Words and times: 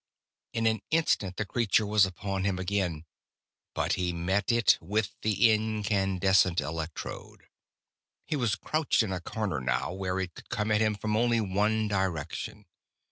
In 0.51 0.65
an 0.65 0.81
instant 0.89 1.37
the 1.37 1.45
creature 1.45 1.85
was 1.85 2.07
upon 2.07 2.43
him 2.43 2.57
again. 2.57 3.05
But 3.75 3.93
he 3.93 4.11
met 4.13 4.51
it 4.51 4.79
with 4.81 5.13
the 5.21 5.51
incandescent 5.51 6.59
electrode. 6.59 7.43
He 8.25 8.35
was 8.35 8.55
crouched 8.55 9.03
in 9.03 9.13
a 9.13 9.21
corner, 9.21 9.59
now, 9.59 9.93
where 9.93 10.19
it 10.19 10.33
could 10.33 10.49
come 10.49 10.71
at 10.71 10.81
him 10.81 10.95
from 10.95 11.15
only 11.15 11.39
one 11.39 11.87
direction. 11.87 12.65